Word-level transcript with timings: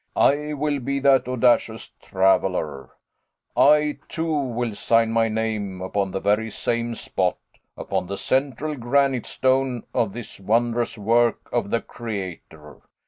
I 0.15 0.53
will 0.53 0.79
be 0.79 0.99
that 1.01 1.27
audacious 1.27 1.91
traveler 2.01 2.89
I, 3.55 3.99
too, 4.09 4.33
will 4.33 4.73
sign 4.73 5.11
my 5.11 5.29
name 5.29 5.79
upon 5.79 6.09
the 6.09 6.19
very 6.19 6.49
same 6.49 6.95
spot, 6.95 7.37
upon 7.77 8.07
the 8.07 8.17
central 8.17 8.73
granite 8.75 9.27
stone 9.27 9.83
of 9.93 10.13
this 10.13 10.39
wondrous 10.39 10.97
work 10.97 11.47
of 11.53 11.69
the 11.69 11.81
Creator. 11.81 12.81